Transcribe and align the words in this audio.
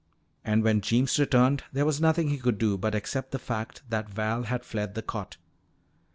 And 0.43 0.63
when 0.63 0.81
Jeems 0.81 1.19
returned 1.19 1.63
there 1.71 1.85
was 1.85 2.01
nothing 2.01 2.29
he 2.29 2.39
could 2.39 2.57
do 2.57 2.75
but 2.75 2.95
accept 2.95 3.29
the 3.29 3.37
fact 3.37 3.83
that 3.89 4.09
Val 4.09 4.41
had 4.45 4.65
fled 4.65 4.95
the 4.95 5.03
cot. 5.03 5.37